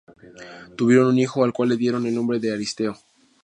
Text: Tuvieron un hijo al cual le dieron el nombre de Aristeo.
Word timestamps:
Tuvieron 0.77 1.09
un 1.09 1.19
hijo 1.19 1.43
al 1.43 1.53
cual 1.53 1.69
le 1.69 1.77
dieron 1.77 2.07
el 2.07 2.15
nombre 2.15 2.39
de 2.39 2.51
Aristeo. 2.51 2.95